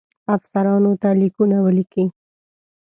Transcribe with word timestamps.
افسرانو 0.35 0.91
ته 1.01 1.09
لیکونه 1.21 1.57
ولیکي. 1.65 2.03